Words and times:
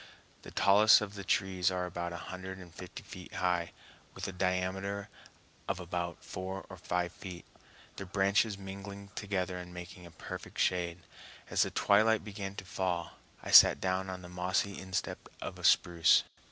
The 0.41 0.49
tallest 0.49 0.99
of 1.01 1.13
the 1.13 1.23
trees 1.23 1.69
are 1.69 1.85
about 1.85 2.11
a 2.11 2.17
hundred 2.17 2.57
and 2.57 2.73
fifty 2.73 3.03
feet 3.03 3.35
high, 3.35 3.71
with 4.15 4.27
a 4.27 4.31
diameter 4.31 5.09
of 5.67 5.79
about 5.79 6.23
four 6.25 6.65
or 6.71 6.77
five 6.77 7.11
feet, 7.11 7.45
their 7.97 8.07
branches 8.07 8.57
mingling 8.57 9.09
together 9.13 9.59
and 9.59 9.75
making 9.75 10.07
a 10.07 10.09
perfect 10.09 10.57
shade. 10.57 11.01
As 11.51 11.61
the 11.61 11.69
twilight 11.69 12.25
began 12.25 12.55
to 12.55 12.65
fall, 12.65 13.11
I 13.43 13.51
sat 13.51 13.79
down 13.79 14.09
on 14.09 14.23
the 14.23 14.27
mossy 14.27 14.75
instep 14.79 15.29
of 15.39 15.59
a 15.59 15.63
spruce. 15.63 16.23